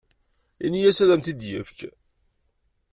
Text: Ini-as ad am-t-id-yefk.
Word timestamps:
Ini-as 0.65 0.99
ad 1.03 1.09
am-t-id-yefk. 1.15 1.79